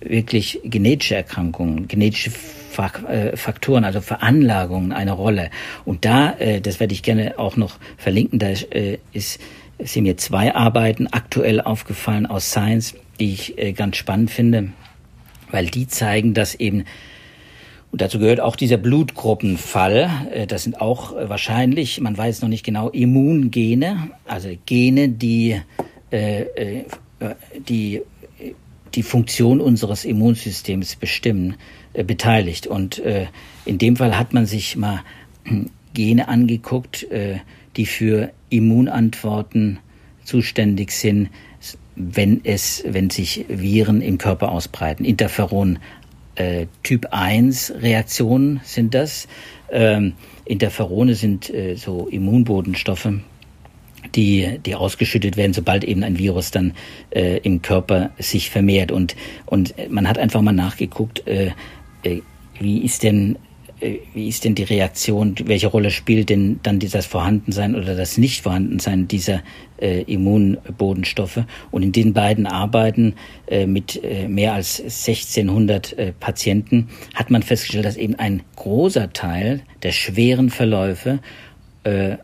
[0.00, 5.50] wirklich genetische Erkrankungen, genetische Faktoren, also Veranlagungen eine Rolle.
[5.84, 8.48] Und da, das werde ich gerne auch noch verlinken, da
[9.12, 9.38] ist,
[9.78, 14.72] sind mir zwei Arbeiten aktuell aufgefallen aus Science, die ich ganz spannend finde,
[15.52, 16.84] weil die zeigen, dass eben
[17.94, 20.46] und dazu gehört auch dieser Blutgruppenfall.
[20.48, 25.60] Das sind auch wahrscheinlich, man weiß noch nicht genau, Immungene, also Gene, die,
[27.68, 28.02] die
[28.94, 31.54] die Funktion unseres Immunsystems bestimmen,
[31.92, 32.66] äh, beteiligt.
[32.66, 33.26] Und äh,
[33.64, 35.02] in dem Fall hat man sich mal
[35.44, 37.38] hm, Gene angeguckt, äh,
[37.76, 39.78] die für Immunantworten
[40.24, 41.28] zuständig sind,
[41.96, 45.04] wenn es, wenn sich Viren im Körper ausbreiten.
[45.04, 45.78] Interferon
[46.34, 49.28] äh, Typ 1 Reaktionen sind das.
[49.70, 53.08] Ähm, Interferone sind äh, so Immunbodenstoffe,
[54.14, 56.72] die, die ausgeschüttet werden, sobald eben ein Virus dann
[57.10, 58.92] äh, im Körper sich vermehrt.
[58.92, 59.16] Und,
[59.46, 61.52] und man hat einfach mal nachgeguckt, äh,
[62.02, 62.20] äh,
[62.60, 63.36] wie ist denn
[63.80, 69.08] wie ist denn die Reaktion, welche Rolle spielt denn dann das Vorhandensein oder das Nicht-Vorhandensein
[69.08, 69.42] dieser
[69.80, 71.40] äh, Immunbodenstoffe?
[71.70, 73.14] Und in den beiden Arbeiten
[73.46, 79.12] äh, mit äh, mehr als 1600 äh, Patienten hat man festgestellt, dass eben ein großer
[79.12, 81.18] Teil der schweren Verläufe
[81.84, 82.16] äh,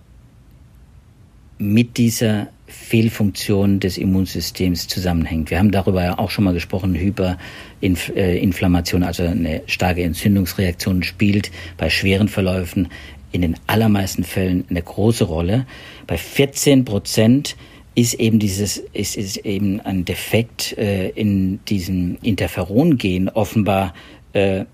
[1.59, 5.51] mit dieser Fehlfunktion des Immunsystems zusammenhängt.
[5.51, 11.91] Wir haben darüber ja auch schon mal gesprochen, Hyperinflammation, also eine starke Entzündungsreaktion spielt bei
[11.91, 12.89] schweren Verläufen
[13.33, 15.67] in den allermeisten Fällen eine große Rolle.
[16.07, 17.57] Bei 14 Prozent
[17.95, 23.95] ist eben dieses ist, ist eben ein Defekt äh, in diesem Interferon-Gen offenbar
[24.33, 24.65] äh,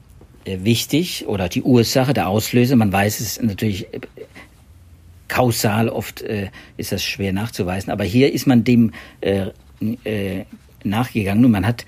[0.44, 2.76] wichtig oder die Ursache, der Auslöser.
[2.76, 3.86] Man weiß es natürlich
[5.28, 7.92] kausal oft äh, ist das schwer nachzuweisen.
[7.92, 9.48] Aber hier ist man dem äh,
[10.04, 10.44] äh,
[10.84, 11.84] nachgegangen und man hat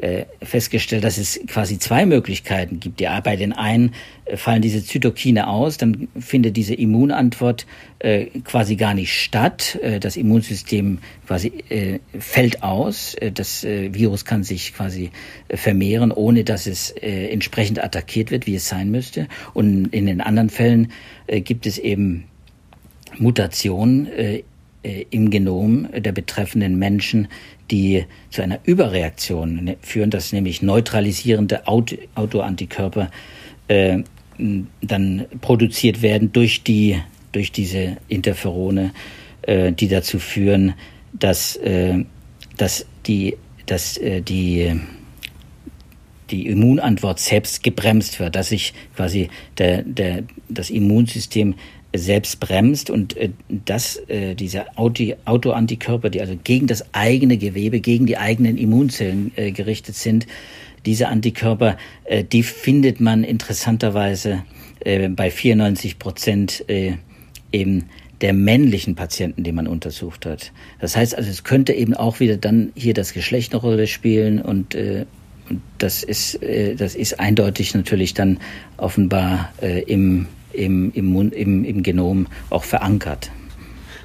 [0.00, 3.02] äh, festgestellt, dass es quasi zwei Möglichkeiten gibt.
[3.02, 3.92] Ja, bei den einen
[4.24, 7.66] äh, fallen diese Zytokine aus, dann findet diese Immunantwort
[7.98, 9.78] äh, quasi gar nicht statt.
[9.82, 13.14] Äh, das Immunsystem quasi äh, fällt aus.
[13.34, 15.10] Das äh, Virus kann sich quasi
[15.50, 19.28] vermehren, ohne dass es äh, entsprechend attackiert wird, wie es sein müsste.
[19.52, 20.92] Und in den anderen Fällen
[21.26, 22.24] gibt es eben
[23.18, 24.42] Mutationen äh,
[24.82, 27.28] äh, im Genom der betreffenden Menschen,
[27.70, 33.10] die zu einer Überreaktion ne, führen, dass nämlich neutralisierende Auto Autoantikörper
[33.68, 33.98] äh,
[34.80, 36.98] dann produziert werden durch die
[37.32, 38.92] durch diese Interferone,
[39.42, 40.74] äh, die dazu führen,
[41.12, 42.04] dass äh,
[42.56, 44.80] dass die dass äh, die
[46.30, 51.56] die Immunantwort selbst gebremst wird, dass sich quasi der, der, das Immunsystem
[51.94, 57.80] selbst bremst und äh, dass äh, diese Auto Autoantikörper, die also gegen das eigene Gewebe,
[57.80, 60.26] gegen die eigenen Immunzellen äh, gerichtet sind,
[60.86, 64.44] diese Antikörper, äh, die findet man interessanterweise
[64.80, 66.94] äh, bei 94 Prozent äh,
[67.52, 67.86] eben
[68.20, 70.52] der männlichen Patienten, die man untersucht hat.
[70.78, 74.40] Das heißt also, es könnte eben auch wieder dann hier das Geschlecht eine Rolle spielen
[74.40, 75.06] und äh,
[75.78, 78.38] das ist, äh, das ist eindeutig natürlich dann
[78.76, 83.30] offenbar äh, im im, im, im, im Genom auch verankert.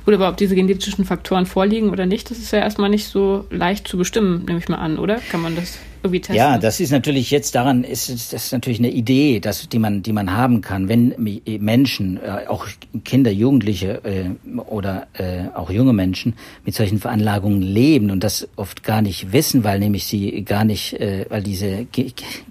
[0.06, 3.46] Gut, aber ob diese genetischen Faktoren vorliegen oder nicht, das ist ja erstmal nicht so
[3.50, 5.20] leicht zu bestimmen, nehme ich mal an, oder?
[5.32, 6.36] Kann man das irgendwie testen?
[6.36, 10.04] Ja, das ist natürlich jetzt daran, ist das ist natürlich eine Idee, dass, die man,
[10.04, 11.16] die man haben kann, wenn
[11.60, 12.68] Menschen, äh, auch
[13.04, 18.84] Kinder, Jugendliche äh, oder äh, auch junge Menschen mit solchen Veranlagungen leben und das oft
[18.84, 21.88] gar nicht wissen, weil nämlich sie gar nicht, äh, weil diese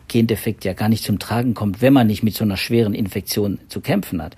[0.08, 3.58] Gendefekt ja gar nicht zum Tragen kommt, wenn man nicht mit so einer schweren Infektion
[3.68, 4.36] zu kämpfen hat.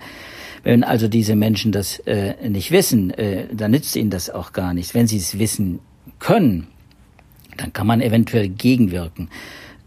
[0.63, 4.73] Wenn also diese Menschen das äh, nicht wissen, äh, dann nützt ihnen das auch gar
[4.73, 4.93] nichts.
[4.93, 5.79] Wenn sie es wissen
[6.19, 6.67] können,
[7.57, 9.29] dann kann man eventuell gegenwirken.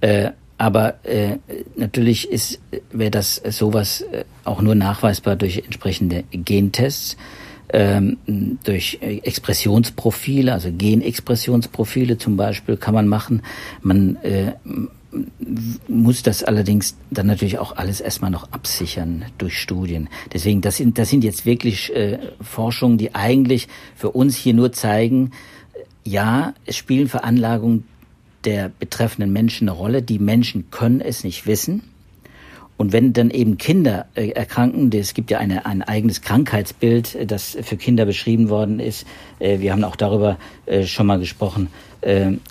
[0.00, 1.38] Äh, aber äh,
[1.76, 2.60] natürlich ist
[2.92, 7.16] wäre das sowas äh, auch nur nachweisbar durch entsprechende Gentests,
[7.72, 8.18] ähm,
[8.64, 13.42] durch Expressionsprofile, also Genexpressionsprofile zum Beispiel kann man machen.
[13.80, 14.52] Man äh,
[15.88, 20.08] muss das allerdings dann natürlich auch alles erstmal noch absichern durch Studien.
[20.32, 24.72] Deswegen, das sind, das sind jetzt wirklich äh, Forschungen, die eigentlich für uns hier nur
[24.72, 25.32] zeigen,
[26.04, 27.84] ja, es spielen Veranlagungen
[28.44, 30.02] der betreffenden Menschen eine Rolle.
[30.02, 31.82] Die Menschen können es nicht wissen.
[32.80, 37.26] Und wenn dann eben Kinder äh, erkranken, es gibt ja eine, ein eigenes Krankheitsbild, äh,
[37.26, 39.06] das für Kinder beschrieben worden ist.
[39.38, 40.38] Äh, wir haben auch darüber
[40.84, 41.68] schon mal gesprochen.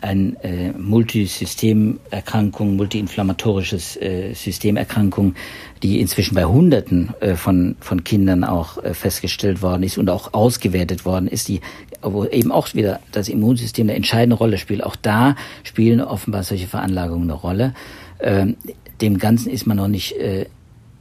[0.02, 0.38] Ein
[0.78, 3.98] Multisystemerkrankung, multiinflammatorisches
[4.34, 5.36] Systemerkrankung,
[5.82, 11.30] die inzwischen bei Hunderten von, von Kindern auch festgestellt worden ist und auch ausgewertet worden
[11.30, 11.62] ist, die
[12.02, 14.84] wo eben auch wieder das Immunsystem eine entscheidende Rolle spielt.
[14.84, 17.74] Auch da spielen offenbar solche Veranlagungen eine Rolle.
[18.20, 18.56] Ähm,
[19.02, 20.46] dem Ganzen ist man noch nicht äh,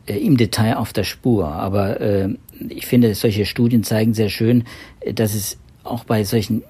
[0.06, 1.48] äh, im Detail auf der Spur.
[1.48, 2.28] Aber äh,
[2.68, 4.64] ich finde, solche Studien zeigen sehr schön,
[5.14, 6.62] dass es auch bei solchen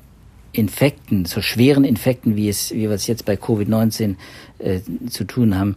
[0.52, 4.16] Infekten, so schweren Infekten, wie es, wie wir es jetzt bei Covid-19
[4.58, 5.76] äh, zu tun haben,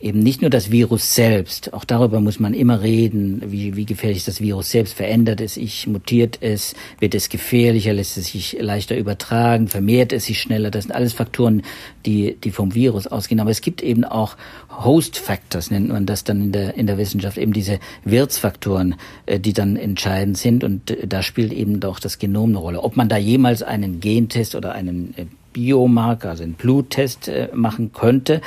[0.00, 4.24] eben nicht nur das Virus selbst, auch darüber muss man immer reden, wie, wie gefährlich
[4.24, 8.96] das Virus selbst, verändert es sich, mutiert es, wird es gefährlicher, lässt es sich leichter
[8.96, 10.70] übertragen, vermehrt es sich schneller.
[10.70, 11.62] Das sind alles Faktoren,
[12.06, 13.40] die, die vom Virus ausgehen.
[13.40, 14.36] Aber es gibt eben auch
[14.70, 18.94] Host Factors, nennt man das dann in der, in der Wissenschaft, eben diese Wirtsfaktoren,
[19.26, 20.64] äh, die dann entscheidend sind.
[20.64, 22.82] Und äh, da spielt eben doch das Genom eine Rolle.
[22.82, 28.40] Ob man da jemals einen Gentest oder einen äh, Biomarker, also einen Bluttest machen könnte,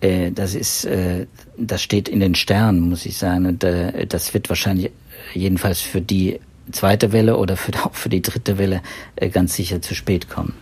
[0.00, 3.46] äh, das ist, äh, das steht in den Sternen, muss ich sagen.
[3.46, 4.90] Und äh, das wird wahrscheinlich
[5.34, 6.40] jedenfalls für die
[6.72, 8.82] zweite Welle oder für, auch für die dritte Welle
[9.16, 10.54] äh, ganz sicher zu spät kommen.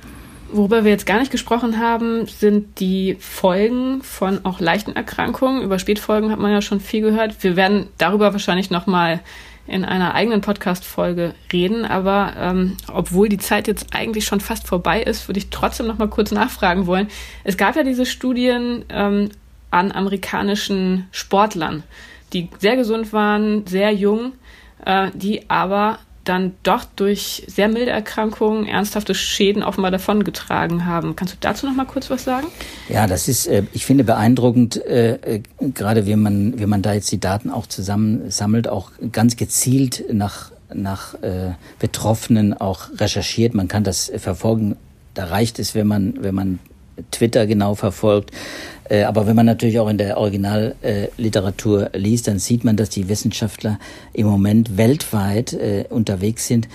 [0.52, 5.62] Worüber wir jetzt gar nicht gesprochen haben, sind die Folgen von auch leichten Erkrankungen.
[5.62, 7.42] Über Spätfolgen hat man ja schon viel gehört.
[7.42, 9.20] Wir werden darüber wahrscheinlich nochmal
[9.66, 11.84] in einer eigenen Podcast-Folge reden.
[11.84, 15.98] Aber ähm, obwohl die Zeit jetzt eigentlich schon fast vorbei ist, würde ich trotzdem noch
[15.98, 17.08] mal kurz nachfragen wollen.
[17.44, 19.30] Es gab ja diese Studien ähm,
[19.70, 21.82] an amerikanischen Sportlern,
[22.32, 24.32] die sehr gesund waren, sehr jung,
[24.84, 25.98] äh, die aber
[26.28, 31.16] dann doch durch sehr milde Erkrankungen ernsthafte Schäden offenbar davongetragen haben.
[31.16, 32.48] Kannst du dazu noch mal kurz was sagen?
[32.88, 35.40] Ja, das ist, äh, ich finde beeindruckend, äh,
[35.74, 40.52] gerade wie man, wie man da jetzt die Daten auch zusammensammelt, auch ganz gezielt nach
[40.74, 43.54] nach äh, Betroffenen auch recherchiert.
[43.54, 44.76] Man kann das verfolgen.
[45.14, 46.58] Da reicht es, wenn man wenn man
[47.10, 48.32] Twitter genau verfolgt.
[48.88, 52.90] Äh, aber wenn man natürlich auch in der Originalliteratur äh, liest, dann sieht man, dass
[52.90, 53.78] die Wissenschaftler
[54.12, 56.68] im Moment weltweit äh, unterwegs sind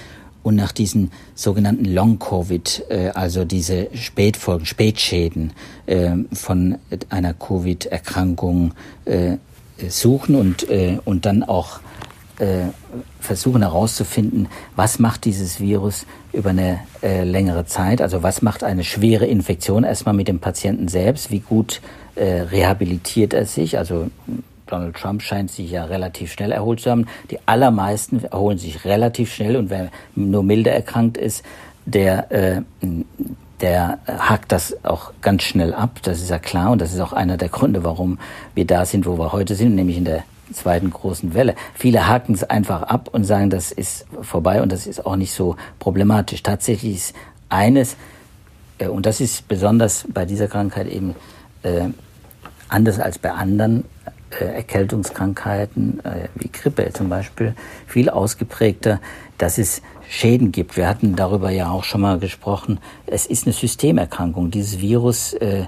[0.43, 5.54] und nach diesen sogenannten Long-Covid, also diese Spätfolgen, Spätschäden
[6.34, 8.74] von einer Covid-Erkrankung
[9.88, 10.65] suchen und,
[11.06, 11.80] und dann auch
[12.41, 12.71] äh,
[13.19, 18.84] versuchen herauszufinden, was macht dieses Virus über eine äh, längere Zeit, also was macht eine
[18.84, 21.82] schwere Infektion erstmal mit dem Patienten selbst, wie gut
[22.15, 24.10] äh, rehabilitiert er sich, also
[24.71, 27.06] Donald Trump scheint sich ja relativ schnell erholt zu haben.
[27.30, 31.43] Die allermeisten erholen sich relativ schnell und wer nur milde erkrankt ist,
[31.86, 32.62] der, äh,
[33.60, 36.00] der hakt das auch ganz schnell ab.
[36.04, 38.17] Das ist ja klar und das ist auch einer der Gründe, warum
[38.56, 41.56] wir da sind, wo wir heute sind, nämlich in der zweiten großen Welle.
[41.74, 45.34] Viele haken es einfach ab und sagen, das ist vorbei und das ist auch nicht
[45.34, 46.43] so problematisch.
[46.43, 47.15] Tatsächlich ist
[47.50, 47.97] eines,
[48.78, 51.15] äh, und das ist besonders bei dieser Krankheit eben
[51.63, 51.89] äh,
[52.69, 53.86] anders als bei anderen
[54.39, 57.54] äh, Erkältungskrankheiten, äh, wie Grippe zum Beispiel,
[57.88, 59.00] viel ausgeprägter,
[59.38, 60.78] dass es Schäden gibt.
[60.78, 62.80] Wir hatten darüber ja auch schon mal gesprochen.
[63.08, 64.52] Es ist eine Systemerkrankung.
[64.52, 65.65] Dieses Virus äh,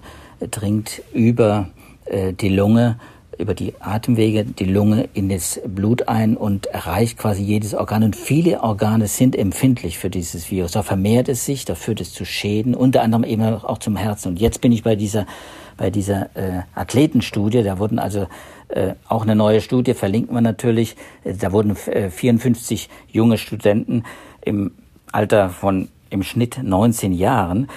[0.51, 1.69] dringt über
[2.05, 2.99] äh, die Lunge
[3.37, 8.03] über die Atemwege die Lunge in das Blut ein und erreicht quasi jedes Organ.
[8.03, 10.71] Und viele Organe sind empfindlich für dieses Virus.
[10.71, 14.29] Da vermehrt es sich, da führt es zu Schäden, unter anderem eben auch zum Herzen.
[14.29, 15.25] Und jetzt bin ich bei dieser,
[15.77, 17.63] bei dieser äh, Athletenstudie.
[17.63, 18.27] Da wurden also
[18.69, 20.95] äh, auch eine neue Studie, verlinken wir natürlich.
[21.23, 24.03] Da wurden äh, 54 junge Studenten
[24.41, 24.71] im
[25.11, 27.67] Alter von im Schnitt 19 Jahren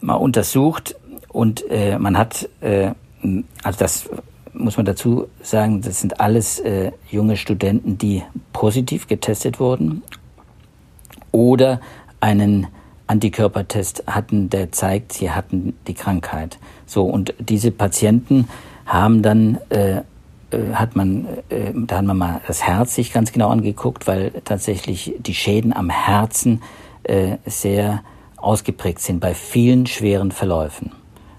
[0.00, 0.96] mal untersucht
[1.28, 2.92] und äh, man hat äh,
[3.62, 4.08] also das
[4.58, 10.02] muss man dazu sagen, das sind alles äh, junge Studenten, die positiv getestet wurden
[11.32, 11.80] oder
[12.20, 12.66] einen
[13.06, 16.58] Antikörpertest hatten, der zeigt, sie hatten die Krankheit.
[16.86, 18.48] So, und diese Patienten
[18.84, 19.98] haben dann, äh,
[20.50, 24.32] äh, hat man, äh, da hat man mal das Herz sich ganz genau angeguckt, weil
[24.44, 26.62] tatsächlich die Schäden am Herzen
[27.04, 28.02] äh, sehr
[28.36, 30.92] ausgeprägt sind bei vielen schweren Verläufen.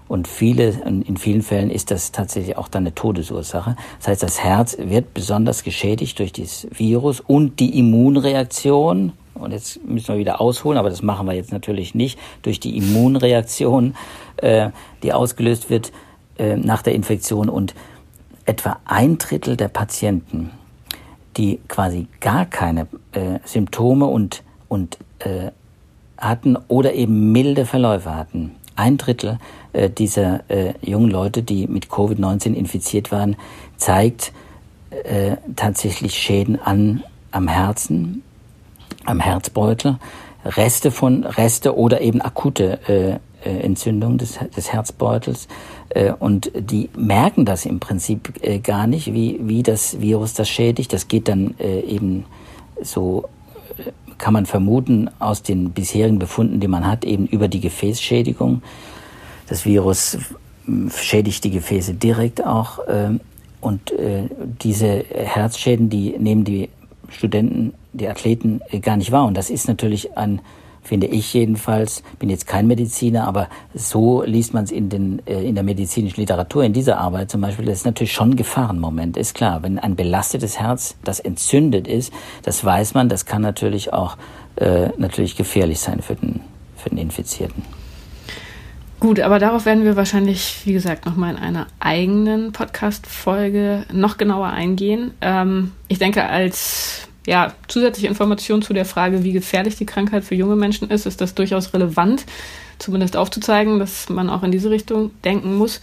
[0.08, 3.76] Und viele, in vielen Fällen ist das tatsächlich auch dann eine Todesursache.
[3.98, 9.12] Das heißt, das Herz wird besonders geschädigt durch dieses Virus und die Immunreaktion.
[9.34, 12.18] Und jetzt müssen wir wieder ausholen, aber das machen wir jetzt natürlich nicht.
[12.42, 13.94] Durch die Immunreaktion,
[14.38, 14.70] äh,
[15.02, 15.92] die ausgelöst wird,
[16.38, 17.74] äh, nach der Infektion und
[18.46, 20.50] etwa ein Drittel der Patienten,
[21.36, 25.50] die quasi gar keine äh, Symptome und, und äh,
[26.16, 28.52] hatten oder eben milde Verläufe hatten.
[28.74, 29.38] Ein Drittel
[29.72, 33.36] äh, dieser äh, jungen Leute, die mit Covid-19 infiziert waren,
[33.76, 34.32] zeigt
[34.90, 38.22] äh, tatsächlich Schäden an, am Herzen,
[39.04, 39.98] am Herzbeutel,
[40.44, 45.48] Reste von Reste oder eben akute äh, äh, Entzündung des, des Herzbeutels.
[45.90, 50.48] Äh, und die merken das im Prinzip äh, gar nicht, wie, wie das Virus das
[50.48, 50.92] schädigt.
[50.92, 52.24] Das geht dann äh, eben
[52.82, 53.28] so,
[53.78, 58.62] äh, kann man vermuten, aus den bisherigen Befunden, die man hat, eben über die Gefäßschädigung.
[59.48, 60.18] Das Virus
[60.94, 62.86] schädigt die Gefäße direkt auch.
[62.86, 63.18] Äh,
[63.60, 64.28] und äh,
[64.62, 66.68] diese Herzschäden, die nehmen die
[67.08, 69.26] Studenten, die Athleten äh, gar nicht wahr.
[69.26, 70.40] Und das ist natürlich ein,
[70.82, 75.42] finde ich jedenfalls, bin jetzt kein Mediziner, aber so liest man es in, den, äh,
[75.42, 79.16] in der medizinischen Literatur, in dieser Arbeit zum Beispiel, das ist natürlich schon ein Gefahrenmoment,
[79.16, 79.62] ist klar.
[79.62, 84.16] Wenn ein belastetes Herz, das entzündet ist, das weiß man, das kann natürlich auch
[84.56, 86.40] äh, natürlich gefährlich sein für den,
[86.76, 87.77] für den Infizierten.
[89.00, 94.48] Gut, aber darauf werden wir wahrscheinlich, wie gesagt, nochmal in einer eigenen Podcast-Folge noch genauer
[94.48, 95.12] eingehen.
[95.20, 100.34] Ähm, ich denke, als ja, zusätzliche Information zu der Frage, wie gefährlich die Krankheit für
[100.34, 102.24] junge Menschen ist, ist das durchaus relevant,
[102.78, 105.80] zumindest aufzuzeigen, dass man auch in diese Richtung denken muss.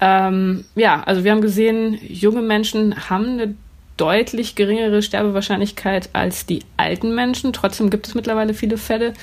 [0.00, 3.54] Ähm, ja, also wir haben gesehen, junge Menschen haben eine
[3.96, 7.52] deutlich geringere Sterbewahrscheinlichkeit als die alten Menschen.
[7.52, 9.14] Trotzdem gibt es mittlerweile viele Fälle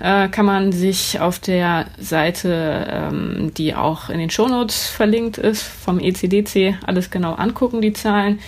[0.00, 5.62] äh, kann man sich auf der Seite, ähm, die auch in den Shownotes verlinkt ist,
[5.62, 8.40] vom ECDC alles genau angucken, die Zahlen.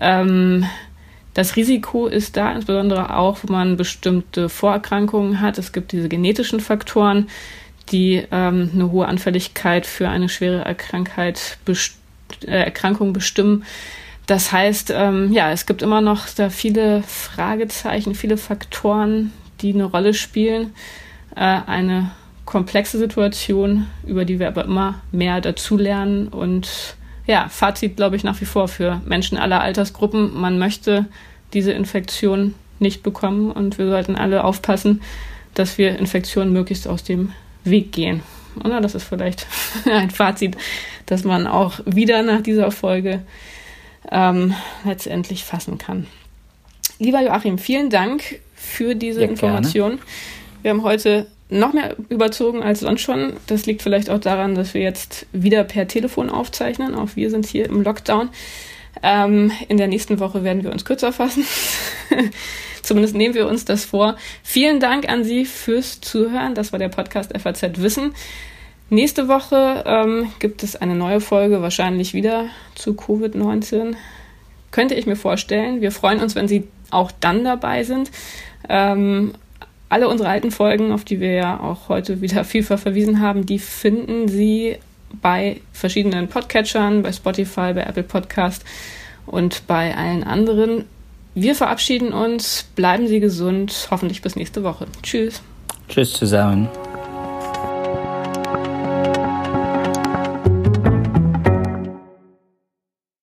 [0.00, 0.64] Ähm,
[1.34, 5.58] das Risiko ist da, insbesondere auch, wenn man bestimmte Vorerkrankungen hat.
[5.58, 7.28] Es gibt diese genetischen Faktoren,
[7.90, 11.96] die ähm, eine hohe Anfälligkeit für eine schwere Erkrankheit best
[12.46, 13.64] äh, Erkrankung bestimmen.
[14.26, 19.32] Das heißt, ähm, ja, es gibt immer noch da viele Fragezeichen, viele Faktoren,
[19.62, 20.74] die eine Rolle spielen.
[21.34, 22.10] Äh, eine
[22.44, 26.28] komplexe Situation, über die wir aber immer mehr dazulernen.
[26.28, 26.96] Und
[27.26, 30.38] ja, Fazit, glaube ich, nach wie vor für Menschen aller Altersgruppen.
[30.38, 31.06] Man möchte
[31.52, 35.02] diese Infektion nicht bekommen und wir sollten alle aufpassen,
[35.54, 37.32] dass wir Infektionen möglichst aus dem
[37.64, 38.22] Weg gehen.
[38.64, 39.46] Oder das ist vielleicht
[39.90, 40.56] ein Fazit,
[41.06, 43.22] das man auch wieder nach dieser Folge
[44.10, 44.54] ähm,
[44.84, 46.06] letztendlich fassen kann.
[46.98, 49.90] Lieber Joachim, vielen Dank für diese ja, Information.
[49.90, 50.02] Gerne.
[50.62, 53.34] Wir haben heute noch mehr überzogen als sonst schon.
[53.46, 56.94] Das liegt vielleicht auch daran, dass wir jetzt wieder per Telefon aufzeichnen.
[56.94, 58.30] Auch wir sind hier im Lockdown.
[59.02, 61.44] Ähm, in der nächsten Woche werden wir uns kürzer fassen.
[62.82, 64.16] Zumindest nehmen wir uns das vor.
[64.42, 66.54] Vielen Dank an Sie fürs Zuhören.
[66.54, 68.14] Das war der Podcast FAZ Wissen.
[68.90, 73.94] Nächste Woche ähm, gibt es eine neue Folge, wahrscheinlich wieder zu Covid-19.
[74.70, 75.80] Könnte ich mir vorstellen.
[75.80, 78.10] Wir freuen uns, wenn Sie auch dann dabei sind.
[78.68, 79.32] Ähm,
[79.88, 83.58] alle unsere alten Folgen, auf die wir ja auch heute wieder vielfach verwiesen haben, die
[83.58, 84.76] finden Sie
[85.20, 88.64] bei verschiedenen Podcatchern, bei Spotify, bei Apple Podcast
[89.26, 90.86] und bei allen anderen.
[91.34, 94.86] Wir verabschieden uns, bleiben Sie gesund, hoffentlich bis nächste Woche.
[95.02, 95.42] Tschüss.
[95.88, 96.68] Tschüss zusammen.